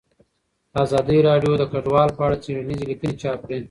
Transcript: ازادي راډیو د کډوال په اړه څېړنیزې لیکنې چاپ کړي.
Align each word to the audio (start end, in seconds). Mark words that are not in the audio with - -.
ازادي 0.83 1.17
راډیو 1.29 1.53
د 1.57 1.63
کډوال 1.71 2.09
په 2.17 2.21
اړه 2.27 2.37
څېړنیزې 2.43 2.85
لیکنې 2.91 3.11
چاپ 3.21 3.39
کړي. 3.45 3.57